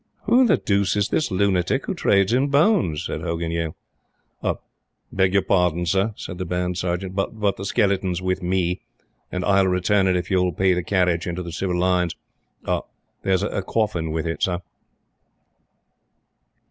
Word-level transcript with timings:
"Who 0.23 0.47
the 0.47 0.57
deuce 0.57 0.95
is 0.95 1.09
this 1.09 1.29
lunatic 1.29 1.85
who 1.85 1.93
trades 1.93 2.33
in 2.33 2.47
bones?" 2.47 3.05
said 3.05 3.21
Hogan 3.21 3.51
Yale. 3.51 3.75
"Beg 5.13 5.33
your 5.33 5.43
pardon, 5.43 5.85
Sir," 5.85 6.13
said 6.17 6.39
the 6.39 6.43
Band 6.45 6.75
Sergeant, 6.79 7.15
"but 7.15 7.55
the 7.55 7.65
skeleton 7.65 8.09
is 8.11 8.19
with 8.19 8.41
me, 8.41 8.81
an' 9.31 9.43
I'll 9.43 9.67
return 9.67 10.07
it 10.07 10.15
if 10.17 10.31
you'll 10.31 10.53
pay 10.53 10.73
the 10.73 10.81
carriage 10.81 11.27
into 11.27 11.43
the 11.43 11.51
Civil 11.51 11.77
Lines. 11.77 12.15
There's 13.21 13.43
a 13.43 13.61
coffin 13.61 14.09
with 14.11 14.25
it, 14.25 14.41
Sir." 14.41 14.61